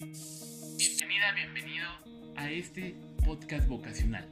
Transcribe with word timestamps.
Bienvenida, 0.00 1.30
bienvenido 1.34 1.86
a 2.34 2.50
este 2.50 2.94
podcast 3.26 3.68
vocacional. 3.68 4.26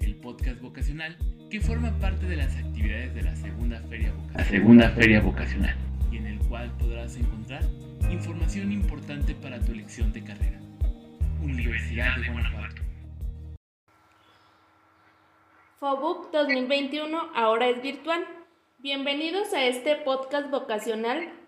El 0.00 0.16
podcast 0.16 0.60
vocacional 0.60 1.16
que 1.48 1.60
forma 1.60 1.96
parte 2.00 2.26
de 2.26 2.34
las 2.34 2.56
actividades 2.56 3.14
de 3.14 3.22
la 3.22 3.36
segunda 3.36 3.78
feria 3.82 4.10
vocacional. 4.10 4.46
segunda 4.48 4.90
feria 4.90 5.20
vocacional. 5.20 5.76
Y 6.10 6.16
en 6.16 6.26
el 6.26 6.38
cual 6.48 6.76
podrás 6.76 7.16
encontrar 7.16 7.62
información 8.10 8.72
importante 8.72 9.36
para 9.36 9.60
tu 9.60 9.70
elección 9.70 10.12
de 10.12 10.24
carrera. 10.24 10.58
Universidad 11.40 12.16
de 12.16 12.28
Guanajuato. 12.28 12.82
FOBUC 15.78 16.32
2021 16.32 17.30
ahora 17.36 17.68
es 17.68 17.80
virtual. 17.80 18.26
Bienvenidos 18.78 19.54
a 19.54 19.66
este 19.66 19.94
podcast 19.94 20.50
vocacional 20.50 21.41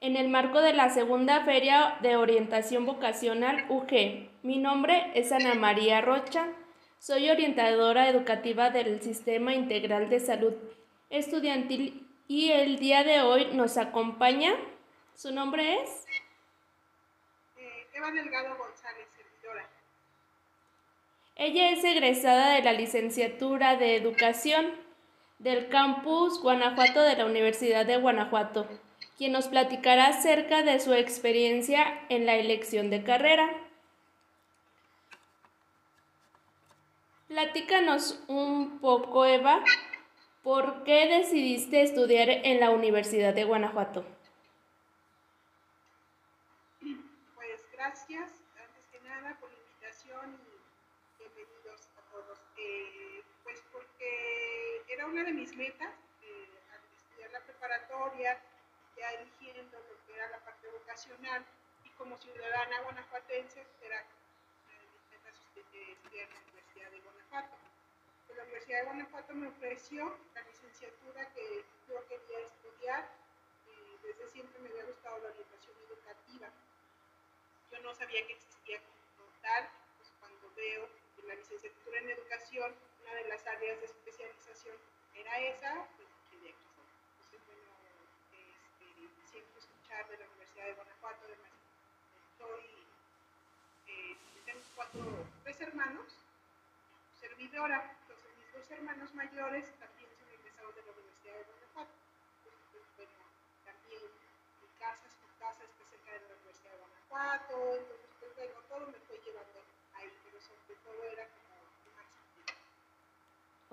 en 0.00 0.16
el 0.16 0.28
marco 0.28 0.60
de 0.60 0.72
la 0.72 0.88
segunda 0.88 1.44
Feria 1.44 1.98
de 2.00 2.16
Orientación 2.16 2.86
Vocacional 2.86 3.66
UG. 3.68 4.30
Mi 4.42 4.56
nombre 4.56 5.10
es 5.14 5.30
Ana 5.30 5.54
María 5.54 6.00
Rocha. 6.00 6.48
Soy 6.98 7.28
orientadora 7.28 8.08
educativa 8.08 8.70
del 8.70 9.02
Sistema 9.02 9.54
Integral 9.54 10.08
de 10.08 10.20
Salud 10.20 10.54
Estudiantil 11.10 12.06
y 12.28 12.50
el 12.52 12.78
día 12.78 13.04
de 13.04 13.20
hoy 13.20 13.48
nos 13.52 13.76
acompaña. 13.76 14.52
¿Su 15.14 15.32
nombre 15.32 15.82
es? 15.82 16.06
Eh, 17.58 17.86
Eva 17.92 18.10
Delgado 18.10 18.56
González, 18.56 19.06
servidora. 19.14 19.68
Ella 21.36 21.72
es 21.72 21.84
egresada 21.84 22.54
de 22.54 22.62
la 22.62 22.72
licenciatura 22.72 23.76
de 23.76 23.96
Educación 23.96 24.66
del 25.38 25.68
campus 25.68 26.40
Guanajuato 26.40 27.02
de 27.02 27.16
la 27.16 27.26
Universidad 27.26 27.84
de 27.84 27.98
Guanajuato 27.98 28.66
quien 29.20 29.32
nos 29.32 29.48
platicará 29.48 30.06
acerca 30.06 30.62
de 30.62 30.80
su 30.80 30.94
experiencia 30.94 32.06
en 32.08 32.24
la 32.24 32.36
elección 32.36 32.88
de 32.88 33.04
carrera. 33.04 33.50
Platícanos 37.28 38.24
un 38.28 38.78
poco, 38.80 39.26
Eva, 39.26 39.62
¿por 40.42 40.84
qué 40.84 41.06
decidiste 41.06 41.82
estudiar 41.82 42.30
en 42.30 42.60
la 42.60 42.70
Universidad 42.70 43.34
de 43.34 43.44
Guanajuato? 43.44 44.06
Pues 46.80 47.68
gracias, 47.74 48.30
antes 48.56 48.86
que 48.90 49.06
nada, 49.06 49.36
por 49.38 49.50
la 49.50 49.58
invitación 49.58 50.40
y 51.18 51.18
bienvenidos 51.18 51.90
a 51.98 52.10
todos. 52.10 52.38
Eh, 52.56 53.22
pues 53.42 53.62
porque 53.70 54.82
era 54.88 55.04
una 55.04 55.24
de 55.24 55.32
mis 55.32 55.54
metas, 55.56 55.92
eh, 56.22 56.48
al 56.72 56.80
estudiar 56.96 57.30
la 57.32 57.40
preparatoria, 57.40 58.40
ya 59.00 59.10
eligiendo 59.12 59.80
lo 59.80 59.96
que 60.04 60.12
era 60.12 60.28
la 60.28 60.44
parte 60.44 60.68
vocacional 60.68 61.42
y 61.84 61.88
como 61.96 62.18
ciudadana 62.18 62.82
guanajuatense 62.82 63.66
era 63.80 64.04
en 66.12 66.34
la 66.34 66.40
Universidad 66.40 66.90
de 66.90 67.00
Guanajuato. 67.00 67.56
Pues 68.26 68.36
la 68.36 68.44
Universidad 68.44 68.78
de 68.80 68.84
Guanajuato 68.84 69.34
me 69.34 69.48
ofreció 69.48 70.18
la 70.34 70.42
licenciatura 70.42 71.32
que 71.32 71.64
yo 71.88 72.06
quería 72.08 72.40
estudiar. 72.40 73.08
Eh, 73.68 73.98
desde 74.02 74.28
siempre 74.28 74.58
me 74.60 74.68
había 74.68 74.84
gustado 74.84 75.18
la 75.20 75.30
orientación 75.30 75.76
educativa. 75.88 76.52
Yo 77.72 77.78
no 77.80 77.94
sabía 77.94 78.26
que 78.26 78.34
existía 78.34 78.80
como 79.16 79.30
tal, 79.40 79.70
pues 79.96 80.12
cuando 80.20 80.52
veo 80.54 80.88
que 81.16 81.22
la 81.22 81.34
licenciatura 81.36 82.00
en 82.00 82.10
educación, 82.10 82.74
una 83.00 83.14
de 83.14 83.28
las 83.28 83.46
áreas 83.46 83.80
de 83.80 83.86
especialización 83.86 84.76
era 85.14 85.38
esa, 85.38 85.88
pues 85.96 86.08
quedé 86.30 86.50
aquí. 86.50 86.66
Entonces, 87.16 87.40
bueno, 87.46 87.70
escuchar 89.90 90.08
de 90.08 90.18
la 90.18 90.26
Universidad 90.30 90.66
de 90.66 90.74
Guanajuato, 90.74 91.20
además 91.26 91.50
estoy, 92.30 92.64
eh, 93.88 94.16
tengo 94.46 94.60
cuatro, 94.76 95.26
tres 95.42 95.60
hermanos, 95.60 96.06
servidora, 97.18 97.90
entonces 98.02 98.30
mis 98.38 98.52
dos 98.54 98.70
hermanos 98.70 99.14
mayores 99.14 99.66
también 99.82 100.10
son 100.14 100.30
egresados 100.30 100.74
de 100.76 100.82
la 100.82 100.92
Universidad 100.92 101.34
de 101.34 101.42
Guanajuato, 101.42 101.94
entonces 102.46 102.86
bueno, 102.96 103.18
también 103.66 104.02
mi 104.62 104.68
casa, 104.78 105.10
su 105.10 105.26
casa 105.42 105.64
está 105.66 105.82
cerca 105.90 106.12
de 106.12 106.20
la 106.22 106.34
Universidad 106.38 106.70
de 106.70 106.78
Guanajuato, 106.78 107.56
entonces 107.74 108.10
pues 108.20 108.30
bueno, 108.36 108.54
todo 108.70 108.86
me 108.86 108.98
fue 109.10 109.18
llevando 109.26 109.58
ahí, 109.98 110.10
pero 110.22 110.38
sobre 110.38 110.74
todo 110.86 111.02
era 111.02 111.26
como 111.34 111.66
una 111.90 112.06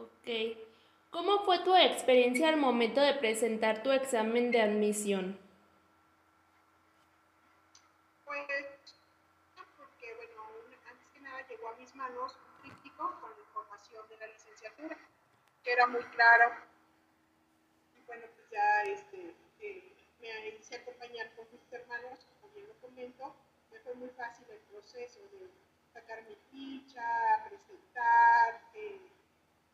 Ok. 0.02 0.28
¿Cómo 1.12 1.46
fue 1.46 1.60
tu 1.60 1.76
experiencia 1.76 2.50
al 2.50 2.58
momento 2.58 3.02
de 3.02 3.14
presentar 3.14 3.84
tu 3.84 3.92
examen 3.92 4.52
de 4.52 4.62
admisión? 4.62 5.48
llegó 11.50 11.70
a 11.70 11.76
mis 11.76 11.96
manos 11.96 12.36
un 12.36 12.70
crítico 12.70 13.20
con 13.22 13.32
la 13.32 13.40
información 13.40 14.08
de 14.10 14.18
la 14.18 14.28
licenciatura, 14.68 14.98
que 15.64 15.72
era 15.72 15.88
muy 15.88 16.04
claro. 16.04 16.56
Y 17.96 18.02
bueno, 18.06 18.26
pues 18.36 18.50
ya 18.50 18.84
este, 18.84 19.36
eh, 19.60 19.94
me 20.20 20.50
hice 20.50 20.76
acompañar 20.76 21.34
con 21.36 21.48
mis 21.52 21.72
hermanos, 21.72 22.26
como 22.42 22.54
bien 22.54 22.68
lo 22.68 22.76
comento, 22.80 23.36
me 23.72 23.80
fue 23.80 23.94
muy 23.96 24.10
fácil 24.10 24.46
el 24.50 24.60
proceso 24.72 25.20
de 25.30 25.50
sacar 25.94 26.24
mi 26.24 26.36
ficha, 26.52 27.46
presentar. 27.48 28.62
Eh, 28.74 29.12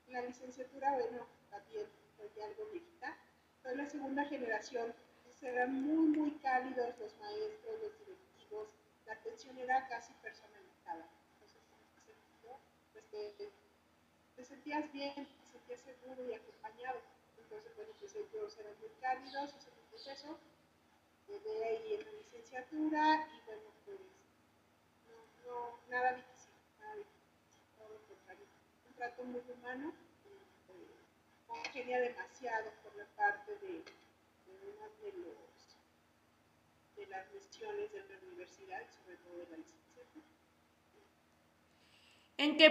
la 0.08 0.22
licenciatura, 0.22 0.92
bueno, 0.94 1.26
también 1.50 1.88
fue 2.18 2.44
algo 2.44 2.66
viejita. 2.68 3.18
Fue 3.62 3.76
la 3.76 3.86
segunda 3.90 4.26
generación, 4.26 4.94
pues 5.24 5.42
eran 5.42 5.74
muy, 5.74 6.08
muy 6.18 6.32
cálidos 6.40 6.98
los 7.00 7.18
maestros, 7.18 7.80
los 7.82 8.00
directivos, 8.00 8.70
la 9.06 9.14
atención 9.14 9.58
era 9.58 9.88
casi 9.88 10.14
personalizada 10.16 11.08
sentías 14.46 14.92
bien, 14.92 15.14
te 15.16 15.52
sentías 15.52 15.82
seguro 15.82 16.24
y 16.30 16.34
acompañado. 16.34 17.00
Entonces, 17.38 17.76
bueno, 17.76 17.92
pues 18.00 18.16
ellos 18.16 18.58
eran 18.58 18.74
muy 18.80 18.90
cálidos, 19.02 19.54
hice 19.56 19.72
mi 19.72 19.84
proceso, 19.90 20.38
quedé 21.28 21.66
ahí 21.66 21.94
en 21.94 22.06
la 22.06 22.12
licenciatura 22.12 23.28
y 23.34 23.42
bueno, 23.46 23.64
pues 23.86 24.00
no, 25.10 25.50
no 25.52 25.80
nada 25.90 26.14
difícil, 26.14 26.54
nada 26.80 26.96
difícil, 26.96 27.62
todo 27.78 27.90
lo 27.90 28.00
contrario. 28.08 28.46
Un 28.88 28.96
trato 28.96 29.24
muy 29.24 29.42
humano, 29.50 29.94
eh, 30.70 30.96
congenia 31.48 32.00
demasiado 32.00 32.72
por 32.84 32.96
la 32.96 33.06
parte 33.16 33.52
de, 33.58 33.84
de 33.84 34.68
una 34.68 34.88
de, 35.02 35.12
los, 35.14 35.78
de 36.96 37.08
las 37.08 37.32
misiones 37.34 37.92
de 37.92 38.00
la 38.00 38.18
universidad 38.28 38.82
sobre 39.04 39.18
todo 39.18 39.38
de 39.38 39.50
la 39.50 39.58
licenciatura. 39.58 39.83
¿En 42.44 42.58
qué 42.58 42.70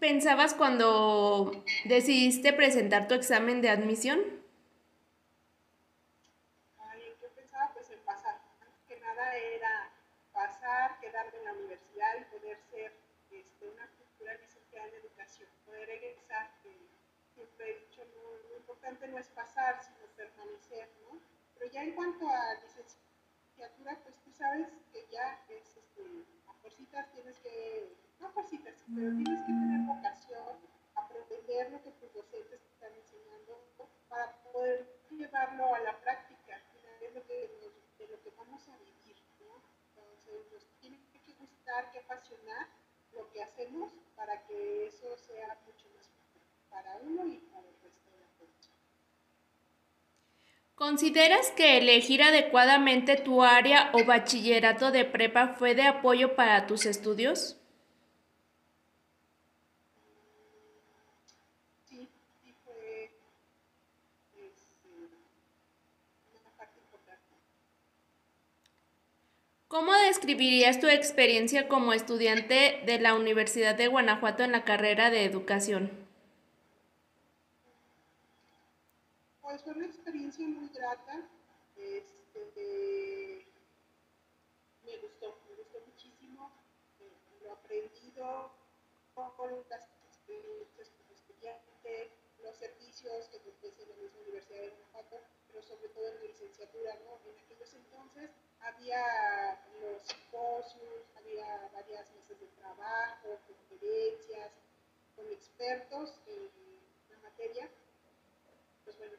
pensabas 0.00 0.52
cuando 0.52 1.64
decidiste 1.86 2.52
presentar 2.52 3.08
tu 3.08 3.14
examen 3.14 3.62
de 3.62 3.70
admisión? 3.70 4.20
Ay, 6.76 7.00
¿en 7.08 7.16
qué 7.18 7.28
pensaba? 7.34 7.72
Pues 7.72 7.88
en 7.88 8.00
pasar. 8.00 8.38
Antes 8.60 8.82
que 8.86 9.00
nada 9.00 9.34
era 9.34 9.90
pasar, 10.30 11.00
quedarme 11.00 11.38
en 11.38 11.44
la 11.46 11.52
universidad 11.54 12.20
y 12.20 12.24
poder 12.36 12.58
ser 12.70 12.92
este, 13.30 13.66
una 13.70 13.88
cultura 13.96 14.34
licenciada 14.34 14.88
en 14.88 14.94
educación, 14.96 15.48
poder 15.64 15.88
egresar. 15.88 16.50
siempre 17.32 17.70
he 17.70 17.88
dicho, 17.88 18.04
lo 18.50 18.58
importante 18.58 19.08
no 19.08 19.16
es 19.16 19.28
pasar, 19.28 19.80
sino 19.82 20.04
permanecer, 20.18 20.86
¿no? 21.00 21.18
Pero 21.54 21.72
ya 21.72 21.82
en 21.82 21.92
cuanto 21.92 22.28
a 22.28 22.60
licenciatura, 22.60 23.98
pues 24.04 24.16
tú 24.22 24.30
sabes 24.36 24.68
que 24.92 25.06
ya 25.10 25.42
es, 25.48 25.78
este, 25.78 26.02
a 26.46 26.52
fuercitas 26.60 27.10
tienes 27.14 27.38
que 27.38 27.88
no 27.88 27.97
pero 28.94 29.10
tienes 29.12 29.40
que 29.44 29.52
tener 29.52 29.80
vocación, 29.84 30.56
aprender 30.94 31.70
lo 31.72 31.82
que 31.82 31.90
tus 32.00 32.12
docentes 32.12 32.60
te 32.60 32.68
están 32.72 32.92
enseñando 32.94 33.60
para 34.08 34.32
poder 34.52 34.88
llevarlo 35.10 35.74
a 35.74 35.80
la 35.80 36.00
práctica, 36.00 36.56
es 37.00 37.14
lo 37.14 37.22
que, 37.26 37.34
de 37.98 38.06
lo 38.08 38.22
que 38.22 38.30
vamos 38.36 38.66
a 38.68 38.76
vivir, 38.78 39.16
¿no? 39.40 39.60
Entonces, 39.90 40.52
nos 40.52 40.64
tiene 40.80 40.98
que 41.12 41.32
gustar, 41.34 41.92
que 41.92 41.98
apasionar 41.98 42.66
lo 43.12 43.30
que 43.30 43.42
hacemos 43.42 43.92
para 44.16 44.42
que 44.46 44.86
eso 44.86 45.16
sea 45.16 45.56
mucho 45.66 45.86
más 45.96 46.08
para 46.70 46.96
uno 46.96 47.26
y 47.26 47.38
para 47.52 47.66
el 47.68 47.74
resto 47.82 48.10
de 48.10 48.18
la 48.20 48.28
gente. 48.38 48.68
¿Consideras 50.74 51.50
que 51.52 51.78
elegir 51.78 52.22
adecuadamente 52.22 53.16
tu 53.16 53.42
área 53.42 53.90
o 53.92 54.04
bachillerato 54.04 54.90
de 54.90 55.04
prepa 55.04 55.48
fue 55.58 55.74
de 55.74 55.86
apoyo 55.86 56.34
para 56.36 56.66
tus 56.66 56.86
estudios? 56.86 57.58
¿Cómo 69.78 69.92
describirías 69.92 70.80
tu 70.80 70.88
experiencia 70.88 71.68
como 71.68 71.92
estudiante 71.92 72.82
de 72.84 72.98
la 72.98 73.14
Universidad 73.14 73.76
de 73.76 73.86
Guanajuato 73.86 74.42
en 74.42 74.50
la 74.50 74.64
carrera 74.64 75.08
de 75.08 75.24
educación? 75.24 75.92
Pues 79.40 79.62
fue 79.62 79.74
una 79.74 79.86
experiencia 79.86 80.48
muy 80.48 80.68
grata. 80.70 81.28
Este, 81.76 83.46
me 84.84 84.96
gustó, 84.96 85.38
me 85.48 85.54
gustó 85.54 85.78
muchísimo 85.86 86.50
eh, 86.98 87.12
lo 87.44 87.52
aprendido 87.52 88.50
con 89.14 89.52
las 89.70 89.86
experiencias 90.10 90.90
como 90.90 91.12
estudiante, 91.14 92.10
los 92.42 92.56
servicios 92.56 93.28
que 93.28 93.36
ofrece 93.48 93.86
la 93.86 93.94
misma 93.94 94.22
Universidad 94.22 94.58
de 94.58 94.70
Guanajuato, 94.70 95.18
pero 95.46 95.62
sobre 95.62 95.88
todo 95.90 96.08
en 96.08 96.14
la 96.16 96.22
licenciatura, 96.22 96.98
¿no? 97.06 97.30
En 97.30 97.38
aquellos 97.38 97.72
entonces 97.74 98.32
había 98.60 99.58
los 99.80 100.02
simposios, 100.02 101.06
había 101.16 101.68
varias 101.72 102.10
mesas 102.12 102.40
de 102.40 102.46
trabajo, 102.58 103.38
conferencias, 103.46 104.52
con 105.16 105.26
expertos 105.32 106.14
en 106.26 106.48
la 107.10 107.18
materia, 107.18 107.68
pues 108.84 108.98
bueno, 108.98 109.14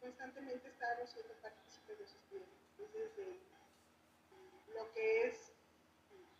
constantemente 0.00 0.68
estábamos 0.68 1.10
siendo 1.10 1.34
partícipes 1.42 1.98
de 1.98 2.04
los 2.04 2.14
estudiantes. 2.14 2.58
Entonces, 2.78 3.16
desde 3.16 4.74
lo 4.74 4.92
que 4.92 5.28
es 5.28 5.52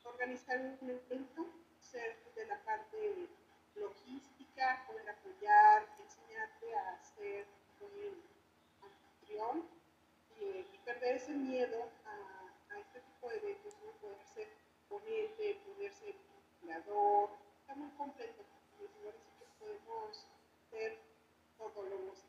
organizar 0.04 0.58
un 0.60 0.90
evento, 0.90 1.46
ser 1.80 2.16
de 2.34 2.46
la 2.46 2.58
parte 2.64 3.28
logística, 3.74 4.84
poder 4.86 5.08
apoyar, 5.10 5.88
enseñarte 5.98 6.74
a 6.74 7.02
ser 7.02 7.46
un 7.80 8.22
anfitrión 8.82 9.75
y, 10.40 10.44
y 10.74 10.80
perder 10.84 11.16
ese 11.16 11.32
miedo 11.32 11.90
a, 12.04 12.74
a, 12.74 12.78
este 12.78 13.00
tipo 13.00 13.28
de 13.28 13.36
eventos, 13.36 13.74
¿no? 13.84 13.92
poder 14.00 14.24
ser 14.24 14.48
ponente, 14.88 15.60
poder 15.66 15.92
ser 15.92 16.14
investigador, 16.14 17.30
está 17.60 17.74
muy 17.74 17.90
completo. 17.92 18.44
Ahora 18.78 19.18
sí 19.18 19.30
que 19.38 19.46
podemos 19.58 20.26
ser 20.70 20.98
todólogos, 21.58 22.24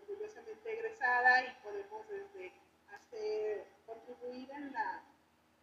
orgullosamente 0.00 0.72
egresada 0.72 1.44
y 1.44 1.56
podemos 1.62 2.08
desde 2.08 2.52
hacer, 2.88 3.66
contribuir 3.86 4.50
en 4.50 4.72
la 4.72 5.02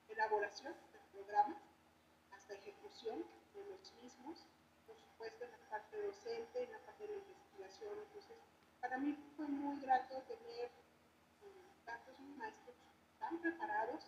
elaboración 0.10 0.74
del 0.92 1.02
programa 1.12 1.62
hasta 2.32 2.54
ejecución 2.54 3.26
de 3.54 3.66
los 3.66 3.94
mismos 4.02 4.46
por 4.86 4.98
supuesto 4.98 5.46
en 5.46 5.52
la 5.52 5.70
parte 5.70 6.02
docente, 6.02 6.64
en 6.64 6.72
la 6.72 6.80
parte 6.80 7.04
de 7.04 7.14
la 7.14 7.18
investigación. 7.18 7.98
Entonces, 8.08 8.38
para 8.80 8.98
mí 8.98 9.18
fue 9.36 9.48
muy 9.48 9.80
grato 9.82 10.22
tener 10.24 10.45
eh, 10.45 10.45
maestros 12.46 12.76
tan 13.20 13.40
preparados 13.40 14.04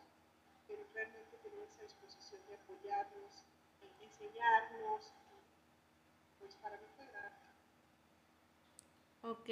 que 0.67 0.75
realmente 0.93 1.37
tenían 1.41 1.67
esa 1.67 1.83
disposición 1.83 2.41
de 2.47 2.55
apoyarnos, 2.55 3.43
de 3.81 4.05
enseñarnos. 4.05 5.13
Pues 6.39 6.53
para 6.55 6.77
mí 6.77 6.83
fue 6.95 7.05
grato. 7.07 7.35
Ok. 9.21 9.47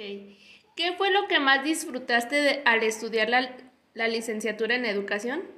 ¿Qué 0.76 0.94
fue 0.96 1.10
lo 1.10 1.26
que 1.26 1.40
más 1.40 1.64
disfrutaste 1.64 2.36
de, 2.36 2.62
al 2.64 2.82
estudiar 2.82 3.28
la, 3.28 3.56
la 3.94 4.08
licenciatura 4.08 4.76
en 4.76 4.84
educación? 4.84 5.56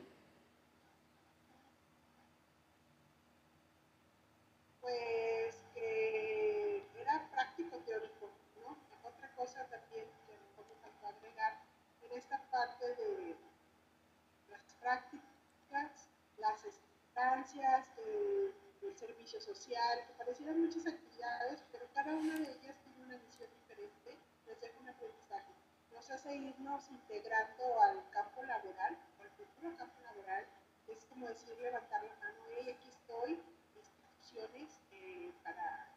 prácticas, 14.88 16.08
las 16.38 16.64
estancias, 16.64 17.88
el, 17.98 18.54
el 18.82 18.96
servicio 19.28 19.54
social, 19.54 20.06
que 20.06 20.14
parecieran 20.14 20.58
muchas 20.58 20.86
actividades, 20.86 21.62
pero 21.70 21.86
cada 21.92 22.14
una 22.14 22.34
de 22.34 22.50
ellas 22.50 22.76
tiene 22.82 23.02
una 23.04 23.19
misión 23.19 23.50
diferente, 23.52 24.16
nos 24.46 24.58
deja 24.60 24.78
un 24.80 24.88
aprendizaje. 24.88 25.52
Nos 25.92 26.10
hace 26.10 26.34
irnos 26.34 26.88
integrando 26.90 27.82
al 27.82 28.08
campo 28.10 28.42
laboral, 28.44 28.96
al 29.20 29.30
futuro 29.32 29.76
campo 29.76 30.00
laboral, 30.00 30.46
es 30.86 31.04
como 31.04 31.28
decir, 31.28 31.54
levantar 31.58 32.02
la 32.04 32.14
mano, 32.16 32.40
hey, 32.56 32.75
aquí 32.75 32.88
estoy, 32.88 33.42
instituciones 33.76 34.80
eh, 34.92 35.30
para, 35.42 35.92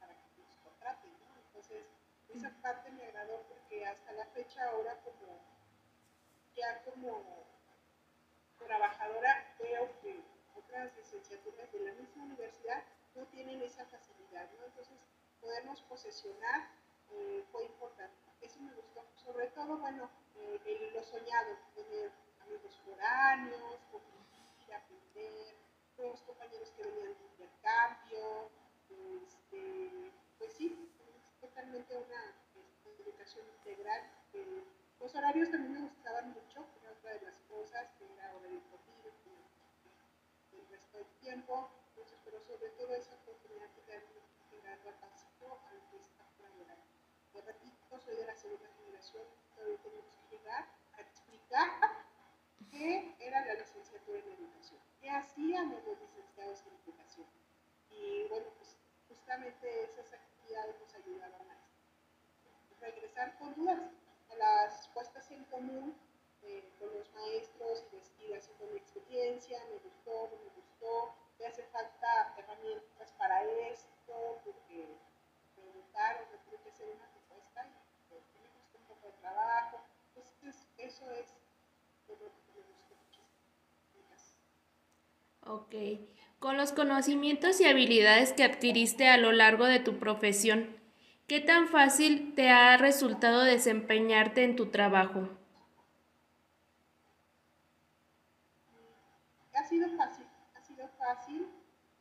para 0.00 0.14
que 0.14 0.42
nos 0.42 0.56
contraten, 0.64 1.12
¿no? 1.20 1.36
Entonces, 1.46 1.84
esa 2.30 2.50
parte 2.62 2.90
me 2.92 3.04
agradó 3.04 3.42
porque 3.46 3.84
hasta 3.84 4.12
la 4.12 4.24
fecha 4.26 4.64
ahora 4.70 4.96
como, 5.02 5.38
ya 6.56 6.82
como 6.84 7.44
trabajadora 8.58 9.54
veo 9.58 10.00
que 10.00 10.03
otras 10.74 10.96
licenciaturas 10.96 11.70
de 11.70 11.78
la 11.80 11.92
misma 11.92 12.24
universidad 12.24 12.82
no 13.14 13.24
tienen 13.26 13.62
esa 13.62 13.86
facilidad, 13.86 14.50
¿no? 14.58 14.66
Entonces, 14.66 14.98
podernos 15.40 15.80
posesionar 15.82 16.68
eh, 17.12 17.44
fue 17.52 17.64
importante. 17.64 18.16
Eso 18.40 18.60
me 18.60 18.74
gustó. 18.74 19.04
Sobre 19.14 19.46
todo, 19.50 19.78
bueno, 19.78 20.10
eh, 20.34 20.90
lo 20.92 21.02
soñado, 21.04 21.56
tener 21.76 22.10
amigos 22.40 22.76
foráneos, 22.84 23.80
convivir, 23.92 24.74
aprender, 24.74 25.54
nuevos 25.96 26.20
compañeros 26.22 26.72
que 26.76 26.82
venían 26.82 27.14
de 27.18 27.24
intercambio, 27.24 28.50
este, 29.22 30.12
pues 30.38 30.54
sí, 30.54 30.90
es 31.16 31.40
totalmente 31.40 31.96
una 31.96 32.34
educación 32.98 33.46
integral. 33.58 34.02
Eh, 34.32 34.64
los 34.98 35.14
horarios 35.14 35.50
también 35.52 35.72
me 35.72 35.88
gustaban 35.88 36.30
mucho, 36.30 36.43
el 40.98 41.06
tiempo, 41.20 41.70
pero 42.24 42.40
sobre 42.40 42.70
todo 42.70 42.94
esa 42.94 43.14
oportunidad 43.14 43.68
de 43.70 43.92
darme 43.92 44.20
llegar 44.50 44.78
básico 45.00 45.60
al 45.70 45.80
que 45.90 45.96
está 45.98 46.24
laboral. 46.40 46.78
De 47.32 47.42
repito, 47.42 47.98
soy 47.98 48.16
de 48.16 48.26
la 48.26 48.34
segunda 48.36 48.68
generación, 48.76 49.24
todavía 49.54 49.78
tenemos 49.82 50.16
que 50.16 50.36
llegar 50.36 50.68
a 50.92 51.00
explicar 51.00 51.70
qué 52.70 53.14
era 53.20 53.44
la 53.44 53.54
licenciatura 53.54 54.18
en 54.18 54.32
educación, 54.32 54.80
qué 55.00 55.10
hacíamos 55.10 55.84
los 55.84 56.00
licenciados 56.00 56.64
en 56.66 56.74
educación. 56.84 57.26
Y 57.90 58.24
bueno, 58.28 58.46
pues 58.58 58.76
justamente 59.08 59.84
esas 59.84 60.12
actividades 60.12 60.80
nos 60.80 60.94
ayudaron 60.94 61.50
a 61.50 61.58
regresar 62.80 63.38
con 63.38 63.54
dudas 63.54 63.80
las 64.36 64.88
puestas 64.88 65.30
en 65.30 65.44
común 65.44 65.94
eh, 66.42 66.68
con 66.78 66.92
los 66.92 67.10
maestros 67.14 67.84
y, 67.92 68.24
y 68.24 68.34
haciendo 68.34 68.66
mi 68.66 68.76
experiencia, 68.76 69.58
me 69.70 69.78
gustó, 69.78 70.28
me 70.30 70.44
gustó, 70.44 70.63
me 71.38 71.46
hace 71.46 71.62
falta 71.64 72.34
herramientas 72.36 73.12
para 73.18 73.42
esto, 73.70 74.40
porque 74.44 74.96
preguntar 75.54 76.22
o 76.22 76.38
tiene 76.48 76.62
que 76.62 76.70
hacer 76.70 76.88
una 76.94 77.06
respuesta 77.06 77.66
y 77.66 78.08
pues, 78.08 78.22
me 78.40 78.48
gusta 78.48 78.78
un 78.78 78.84
poco 78.86 79.06
de 79.08 79.12
trabajo. 79.20 79.80
Entonces, 80.14 80.66
eso 80.78 81.10
es 81.10 81.34
lo 82.08 82.16
que 82.16 82.24
me 82.24 82.62
gustó 82.62 82.94
muchísimo. 83.00 84.24
Ok. 85.46 85.74
Con 86.38 86.56
los 86.56 86.72
conocimientos 86.72 87.60
y 87.60 87.66
habilidades 87.66 88.32
que 88.32 88.44
adquiriste 88.44 89.08
a 89.08 89.16
lo 89.16 89.32
largo 89.32 89.64
de 89.64 89.80
tu 89.80 89.98
profesión, 89.98 90.84
¿Qué 91.26 91.40
tan 91.40 91.68
fácil 91.68 92.34
te 92.34 92.50
ha 92.50 92.76
resultado 92.76 93.44
desempeñarte 93.44 94.44
en 94.44 94.56
tu 94.56 94.66
trabajo? 94.70 95.30
Ha 99.54 99.64
sido 99.64 99.88
fácil, 99.96 100.26
ha 100.54 100.60
sido 100.60 100.86
fácil, 100.98 101.48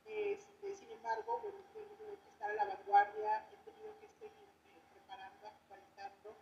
este, 0.06 0.76
sin 0.76 0.92
embargo, 0.92 1.40
bueno, 1.42 1.58
he 1.58 1.74
tenido 1.74 2.20
que 2.22 2.30
estar 2.34 2.52
a 2.52 2.54
la 2.54 2.76
vanguardia, 2.76 3.46
he 3.54 3.72
tenido 3.72 3.98
que 4.02 4.10
seguir 4.10 4.50
eh, 4.66 4.82
preparando, 4.92 5.48
actualizando, 5.48 6.36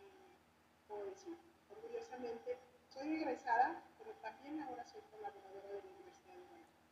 eh, 0.00 0.34
decir, 0.94 1.36
orgullosamente, 1.68 2.58
soy 2.88 3.14
egresada, 3.14 3.82
pero 3.98 4.12
también 4.22 4.60
ahora 4.62 4.86
soy 4.86 5.02
colaboradora 5.10 5.68
de 5.68 5.82
la 5.82 5.90
Universidad 5.90 6.34
de 6.34 6.46
Guanajuato. 6.46 6.86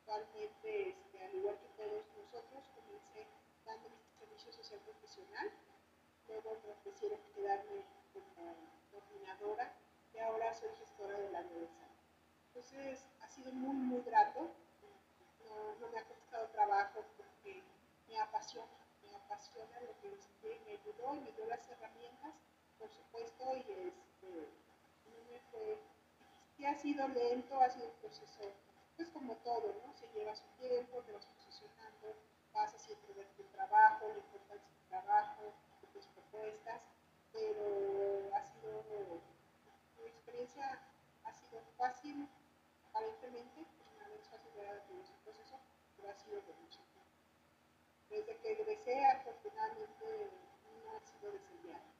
Actualmente, 0.00 0.88
este, 0.88 1.24
al 1.24 1.34
igual 1.34 1.58
que 1.58 1.68
todos 1.76 2.04
nosotros, 2.16 2.64
comencé 2.74 3.26
dando 3.64 3.90
servicio 4.18 4.52
social 4.52 4.80
profesional, 4.80 5.50
luego 6.28 6.56
me 6.64 6.72
ofrecieron 6.72 7.20
quedarme 7.34 7.84
como 8.12 8.56
coordinadora 8.90 9.72
y 10.14 10.18
ahora 10.18 10.54
soy 10.54 10.70
gestora 10.78 11.18
de 11.18 11.30
la 11.30 11.40
universidad. 11.40 11.90
Entonces 12.48 13.06
ha 13.20 13.28
sido 13.28 13.52
muy, 13.52 13.76
muy 13.76 14.02
grato, 14.02 14.50
no, 15.44 15.74
no 15.80 15.88
me 15.92 15.98
ha 15.98 16.04
costado 16.04 16.48
trabajo 16.48 17.04
porque 17.16 17.62
me 18.08 18.18
apasiona, 18.20 18.66
me 19.04 19.14
apasiona 19.14 19.80
lo 19.80 20.00
que 20.00 20.08
me 20.64 20.72
ayudó 20.72 21.14
y 21.16 21.20
me 21.20 21.32
dio 21.32 21.46
las 21.46 21.68
herramientas, 21.68 22.34
por 22.80 22.90
supuesto, 22.90 23.44
y 23.56 23.60
este, 23.60 24.48
no 25.04 25.30
me 25.30 25.38
fue, 25.52 25.78
ha 26.66 26.74
sido 26.74 27.06
lento, 27.08 27.60
ha 27.60 27.68
sido 27.68 27.86
un 27.86 27.94
proceso, 28.00 28.52
pues 28.96 29.08
como 29.10 29.36
todo, 29.36 29.74
¿no? 29.84 29.92
Se 29.94 30.08
lleva 30.14 30.34
su 30.34 30.46
tiempo, 30.58 31.02
te 31.02 31.12
vas 31.12 31.26
posicionando, 31.26 32.16
vas 32.54 32.74
haciendo 32.74 33.14
ver 33.14 33.26
tu 33.36 33.44
trabajo, 33.52 34.08
la 34.08 34.18
importancia 34.18 34.68
del 34.72 34.88
trabajo, 34.88 35.42
de 35.82 35.86
tus 35.88 36.06
propuestas, 36.06 36.80
pero 37.32 38.34
ha 38.34 38.42
sido, 38.44 39.20
mi 39.98 40.06
experiencia 40.06 40.80
ha 41.24 41.32
sido 41.34 41.60
fácil, 41.76 42.28
aparentemente, 42.88 43.66
pues 43.76 43.88
una 43.96 44.08
vez 44.08 44.26
fácil 44.28 44.52
de 44.54 45.00
ese 45.00 45.12
proceso, 45.24 45.60
pero 45.96 46.10
ha 46.10 46.14
sido 46.14 46.36
de 46.36 46.54
mucho 46.54 46.80
tiempo. 46.92 47.10
Desde 48.08 48.36
que 48.38 48.52
egresé, 48.52 49.04
afortunadamente, 49.06 50.30
no 50.84 50.96
ha 50.96 51.00
sido 51.00 51.30
contrario. 51.30 51.99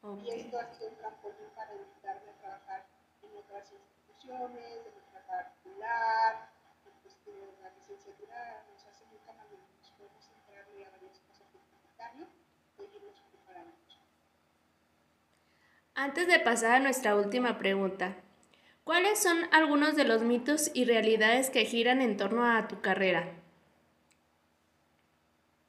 Okay. 0.00 0.26
Y 0.26 0.40
esto 0.40 0.58
ha 0.58 0.66
sido 0.74 0.90
un 0.90 0.96
trampolín 0.96 1.50
para 1.56 1.74
invitarme 1.74 2.30
a 2.30 2.40
trabajar 2.40 2.86
en 3.22 3.36
otras 3.36 3.72
instituciones, 3.72 4.84
de 4.84 4.92
nuestra 4.92 5.26
particular, 5.26 6.48
la 7.62 7.70
licenciatura 7.70 8.64
nos 8.70 8.86
hace 8.86 9.04
muy 9.06 9.18
camaleones, 9.26 9.92
podemos 9.96 10.30
entrarle 10.30 10.84
a 10.86 10.90
varias 10.90 11.18
cosas 11.20 11.46
necesitarlo, 11.52 12.26
seguirnos 12.76 13.20
preparando. 13.30 13.74
Antes 15.94 16.26
de 16.26 16.40
pasar 16.40 16.72
a 16.72 16.80
nuestra 16.80 17.16
última 17.16 17.58
pregunta, 17.58 18.16
¿cuáles 18.84 19.18
son 19.18 19.36
algunos 19.52 19.96
de 19.96 20.04
los 20.04 20.22
mitos 20.22 20.70
y 20.74 20.84
realidades 20.84 21.50
que 21.50 21.64
giran 21.64 22.00
en 22.00 22.16
torno 22.16 22.44
a 22.44 22.68
tu 22.68 22.80
carrera? 22.80 23.34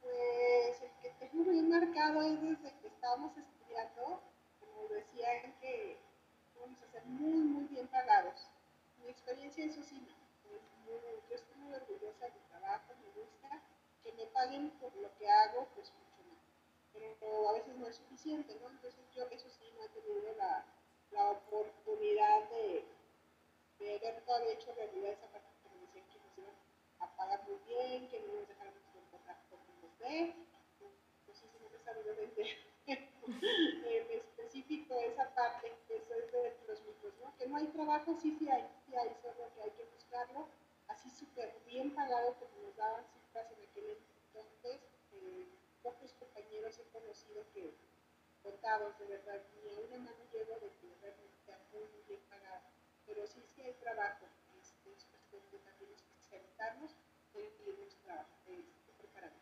Pues 0.01 0.81
el 0.81 0.91
que 1.01 1.09
tengo 1.19 1.43
muy 1.43 1.62
marcado 1.63 2.21
es 2.21 2.41
desde 2.41 2.79
que 2.79 2.88
estábamos 2.88 3.31
estudiando, 3.38 3.58
decían, 5.19 5.53
que 5.59 5.97
vamos 6.59 6.81
a 6.81 6.91
ser 6.91 7.03
muy, 7.05 7.39
muy 7.39 7.65
bien 7.65 7.88
pagados. 7.88 8.47
Mi 9.03 9.09
experiencia, 9.09 9.65
eso 9.65 9.83
sí, 9.83 9.99
yo 10.85 11.35
estoy 11.35 11.57
muy 11.57 11.73
orgullosa 11.73 12.25
de 12.25 12.31
mi 12.31 12.39
trabajo, 12.49 12.93
me 13.01 13.21
gusta, 13.21 13.61
que 14.03 14.13
me 14.13 14.25
paguen 14.27 14.69
por 14.79 14.95
lo 14.95 15.15
que 15.17 15.29
hago, 15.29 15.67
pues 15.75 15.91
mucho 15.93 16.23
más. 16.29 16.39
Pero 17.19 17.49
a 17.49 17.53
veces 17.53 17.75
no 17.75 17.88
es 17.88 17.97
suficiente, 17.97 18.57
¿no? 18.61 18.69
Entonces 18.69 19.01
yo 19.13 19.23
eso 19.29 19.49
sí 19.49 19.65
no 19.77 19.83
he 19.83 19.89
tenido 19.89 20.33
la, 20.38 20.65
la 21.11 21.31
oportunidad 21.31 22.49
de, 22.49 22.85
de 23.79 23.95
haber 23.97 24.23
todavía 24.25 24.53
hecho 24.53 24.73
realidad 24.73 25.11
esa 25.11 25.27
parte 25.27 25.49
que 25.63 25.69
me 25.69 25.81
decían 25.81 26.05
que 26.07 26.19
nos 26.19 26.38
iban 26.38 26.55
a 26.99 27.15
pagar 27.15 27.43
muy 27.47 27.59
bien, 27.67 28.07
que 28.09 28.19
no 28.21 28.33
nos 28.33 28.47
dejaran 28.47 28.73
contratar 28.93 29.38
por 29.49 29.59
nos 29.59 29.99
ve. 29.99 30.33
Entonces 30.79 31.49
no 31.61 31.77
he 31.77 31.83
sabido 31.83 32.15
vender 32.15 32.47
en 32.88 34.38
específico 34.49 34.99
esa 35.05 35.29
parte, 35.35 35.71
eso 35.89 36.13
es 36.15 36.31
de 36.31 36.57
los 36.67 36.81
mitos, 36.81 37.13
¿no? 37.21 37.35
Que 37.37 37.47
no 37.47 37.57
hay 37.57 37.67
trabajo, 37.67 38.17
sí, 38.19 38.35
sí 38.39 38.49
hay, 38.49 38.65
sí 38.85 38.95
hay, 38.95 39.15
solo 39.21 39.45
que 39.53 39.61
hay 39.61 39.71
que 39.71 39.85
buscarlo 39.93 40.47
así 40.87 41.09
súper 41.11 41.53
bien 41.67 41.93
pagado 41.93 42.33
como 42.39 42.65
nos 42.65 42.75
daban 42.75 43.05
cifras 43.13 43.45
en 43.51 43.69
aquel 43.69 43.97
entonces. 44.25 44.81
Eh, 45.13 45.45
pocos 45.83 46.13
compañeros 46.13 46.79
he 46.79 46.83
conocido 46.89 47.45
que 47.53 47.73
contados 48.41 48.97
de 48.97 49.05
verdad, 49.05 49.39
ni 49.61 49.69
a 49.69 49.79
una 49.79 49.97
mano 49.97 50.23
llevo 50.33 50.55
de 50.55 50.69
que 50.81 50.95
realmente 50.99 51.53
muy, 51.71 51.83
muy 51.83 52.01
bien 52.07 52.21
pagado. 52.27 52.63
Pero 53.05 53.27
sí, 53.27 53.41
sí 53.53 53.61
hay 53.61 53.73
trabajo, 53.73 54.25
este, 54.59 54.91
es 54.91 55.05
cuestión 55.05 55.41
de 55.51 55.59
también 55.59 55.91
especializarnos 55.93 56.91
y 57.35 57.69
irnos 57.69 57.93
este, 58.47 58.93
preparando. 58.97 59.39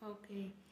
Ok. 0.00 0.69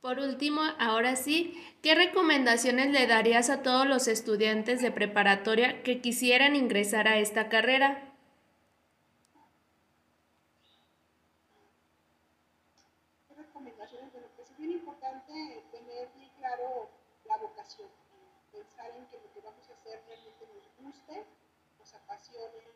Por 0.00 0.18
último, 0.18 0.62
ahora 0.78 1.14
sí, 1.14 1.54
¿qué 1.82 1.94
recomendaciones 1.94 2.90
le 2.90 3.06
darías 3.06 3.50
a 3.50 3.62
todos 3.62 3.86
los 3.86 4.08
estudiantes 4.08 4.80
de 4.80 4.90
preparatoria 4.90 5.82
que 5.82 6.00
quisieran 6.00 6.56
ingresar 6.56 7.06
a 7.06 7.18
esta 7.18 7.50
carrera? 7.50 8.06
pensar 18.50 18.90
en 18.96 19.06
que 19.06 19.18
lo 19.18 19.32
que 19.32 19.40
vamos 19.40 19.68
a 19.70 19.74
hacer 19.74 20.02
realmente 20.06 20.46
nos 20.46 20.66
guste, 20.76 21.24
nos 21.78 21.94
apasione, 21.94 22.70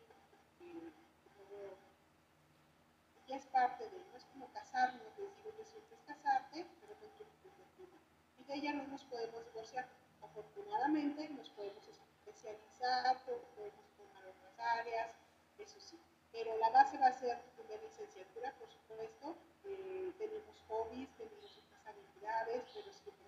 ya 3.27 3.37
es 3.37 3.45
parte 3.47 3.89
de, 3.89 3.97
no 4.11 4.17
es 4.17 4.25
como 4.25 4.47
casarnos, 4.53 5.01
les 5.17 5.17
digo, 5.17 5.63
siempre 5.65 5.95
es 5.95 6.03
casarte, 6.03 6.65
pero 6.79 6.93
con 6.99 7.09
tu 7.17 8.39
Y 8.39 8.43
de 8.43 8.53
ella 8.53 8.73
no 8.73 8.83
nos 8.95 9.03
podemos 9.11 9.45
divorciar. 9.45 9.85
Afortunadamente 10.21 11.27
nos 11.29 11.49
podemos 11.49 11.83
especializar, 11.85 13.19
podemos 13.25 13.85
tomar 13.97 14.25
otras 14.25 14.59
áreas, 14.79 15.11
eso 15.57 15.79
sí. 15.81 15.99
Pero 16.31 16.57
la 16.57 16.69
base 16.69 16.97
va 16.97 17.07
a 17.07 17.19
ser 17.19 17.37
una 17.59 17.75
licenciatura, 17.83 18.53
por 18.57 18.69
supuesto. 18.69 19.35
Eh, 19.65 20.13
tenemos 20.17 20.63
hobbies, 20.69 21.09
tenemos 21.17 21.57
otras 21.57 21.87
habilidades, 21.87 22.63
pero 22.73 22.93
siempre 22.93 23.25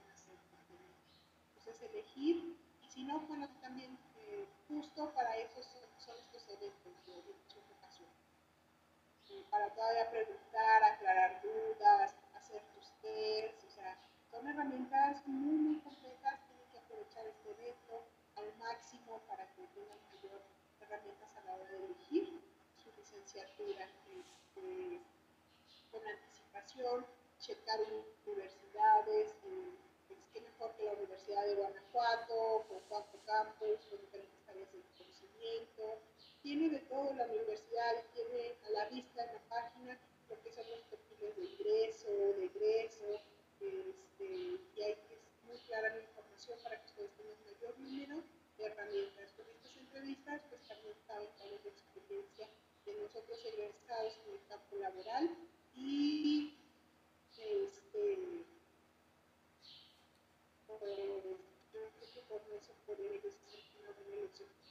es 1.68 1.82
elegir, 1.82 2.58
y 2.82 2.88
si 2.88 3.04
no, 3.04 3.20
bueno, 3.28 3.50
también 3.62 4.00
eh, 4.16 4.48
justo 4.70 5.12
para 5.14 5.36
eso 5.36 5.62
son, 5.62 6.18
estos 6.18 6.48
eventos 6.48 7.06
de 7.06 7.14
orientación 7.14 7.64
vocación. 7.70 8.10
Eh, 9.30 9.46
para 9.50 9.70
todavía 9.74 10.10
preguntar, 10.10 10.84
aclarar 10.84 11.42
dudas, 11.42 12.16
hacer 12.36 12.62
tus 12.74 12.90
tests, 13.02 13.66
o 13.66 13.70
sea, 13.70 13.98
son 14.32 14.48
herramientas 14.48 15.26
muy, 15.28 15.58
muy 15.58 15.80
complejas, 15.80 16.40
tienen 16.48 16.68
que 16.72 16.80
aprovechar 16.80 17.26
este 17.28 17.52
evento 17.52 18.04
al 18.36 18.56
máximo 18.58 19.20
para 19.28 19.46
que 19.54 19.68
tengan 19.76 20.00
mayor 20.14 20.42
herramientas 20.80 21.36
a 21.38 21.42
la 21.42 21.56
hora 21.56 21.72
de 21.72 21.86
elegir 21.86 22.42
su 22.78 22.92
con 25.92 26.02
anticipación, 26.08 27.06
checar 27.40 27.80
universidades, 28.26 29.36
eh, 29.46 29.78
qué 30.34 30.42
mejor 30.42 30.76
que 30.76 30.86
la 30.86 30.94
Universidad 30.94 31.46
de 31.46 31.56
Guanajuato, 31.56 32.66
con 32.68 32.80
cuatro 32.90 33.20
campus, 33.26 33.86
con 33.90 34.02
diferentes 34.02 34.48
áreas 34.48 34.72
de 34.72 34.82
conocimiento. 34.98 36.00
Tiene 36.42 36.70
de 36.70 36.80
todo 36.80 37.14
la 37.14 37.26
universidad, 37.26 38.04
tiene 38.14 38.56
a 38.66 38.70
la 38.72 38.90
vista 38.90 39.24
en 39.24 39.34
la 39.34 39.42
página 39.50 40.00
lo 40.30 40.42
que 40.42 40.52
son 40.52 40.70
los 40.70 40.82
perfiles 40.84 41.36
de 41.36 41.44
ingreso, 41.46 42.10
de 42.10 42.46
egreso, 42.46 43.22
este, 43.60 44.26
y 44.76 44.84
hay 44.84 44.98
muy 45.48 45.58
clara 45.60 45.90
la 45.90 46.02
información 46.02 46.60
para 46.64 46.80
que 46.80 46.86
ustedes 46.88 47.12
tengan 47.18 47.44
mayor 47.46 47.80
número 47.80 48.24
de 48.58 48.66
herramientas. 48.66 49.32
Con 49.34 49.46
estas 49.48 49.78
entrevistas, 49.78 50.42
pues 50.50 50.62
también 50.68 50.96
saben 51.06 51.30
cuál 51.38 51.54
es 51.54 51.64
la 51.66 51.72
experiencia 51.72 52.50
de 52.86 52.94
nosotros 53.02 53.40
egresados 53.46 54.20
en 54.26 54.34
el 54.34 54.40
campo 54.48 54.76
laboral 54.78 55.30
y 55.76 56.58
este, 57.38 58.46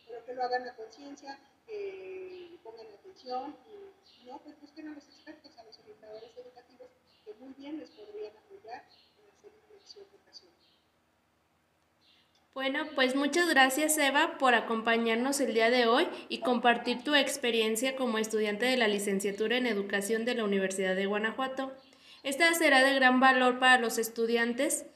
pero 0.07 0.25
que 0.25 0.35
lo 0.35 0.43
hagan 0.43 0.69
a 0.69 0.75
conciencia, 0.75 1.39
que 1.67 2.59
pongan 2.63 2.87
atención 2.87 3.57
y 4.21 4.27
no, 4.27 4.39
pues 4.39 4.61
busquen 4.61 4.89
a 4.89 4.95
los 4.95 5.05
expertos, 5.05 5.59
a 5.59 5.65
los 5.65 5.79
orientadores 5.79 6.31
educativos 6.37 6.89
que 7.25 7.35
muy 7.35 7.53
bien 7.55 7.79
les 7.79 7.91
podrían 7.91 8.33
apoyar 8.37 8.85
en 9.19 9.31
hacer 9.31 9.53
elección 9.71 10.07
vocacional. 10.13 10.57
Bueno, 12.55 12.87
pues 12.95 13.15
muchas 13.15 13.49
gracias 13.51 13.99
Eva 13.99 14.39
por 14.39 14.55
acompañarnos 14.55 15.41
el 15.41 15.53
día 15.53 15.71
de 15.71 15.87
hoy 15.87 16.09
y 16.29 16.41
compartir 16.41 17.05
tu 17.05 17.15
experiencia 17.15 17.97
como 17.97 18.19
estudiante 18.19 18.65
de 18.65 18.77
la 18.77 18.89
licenciatura 18.89 19.59
en 19.59 19.67
educación 19.67 20.25
de 20.25 20.35
la 20.35 20.45
Universidad 20.45 20.97
de 20.97 21.07
Guanajuato. 21.07 21.73
Esta 22.23 22.53
será 22.55 22.83
de 22.83 22.95
gran 22.95 23.21
valor 23.21 23.59
para 23.59 23.79
los 23.79 23.99
estudiantes 23.99 24.87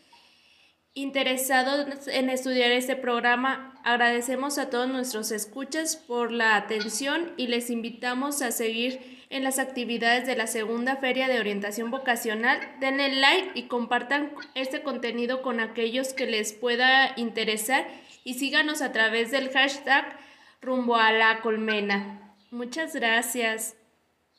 interesados 0.95 2.09
en 2.09 2.31
estudiar 2.31 2.71
este 2.73 2.97
programa, 2.97 3.81
agradecemos 3.85 4.59
a 4.59 4.71
todos 4.71 4.89
nuestros 4.89 5.31
escuchas 5.31 5.97
por 5.97 6.33
la 6.33 6.57
atención 6.57 7.33
y 7.37 7.47
les 7.47 7.71
invitamos 7.71 8.43
a 8.43 8.51
seguir 8.51 9.21
en 9.31 9.45
las 9.45 9.61
actividades 9.61 10.27
de 10.27 10.35
la 10.37 10.49
segunda 10.49 10.97
feria 10.97 11.29
de 11.29 11.39
orientación 11.39 11.91
vocacional. 11.91 12.59
Denle 12.81 13.15
like 13.15 13.53
y 13.55 13.69
compartan 13.69 14.33
este 14.55 14.83
contenido 14.83 15.43
con 15.43 15.61
aquellos 15.61 16.13
que 16.13 16.27
les 16.27 16.53
pueda 16.53 17.13
interesar 17.17 17.87
y 18.25 18.35
síganos 18.35 18.83
a 18.83 18.93
través 18.93 19.31
del 19.31 19.51
hashtag 19.51 20.19
rumbo 20.61 20.97
a 20.97 21.13
la 21.13 21.41
colmena. 21.41 22.35
Muchas 22.51 22.95
gracias. 22.95 23.77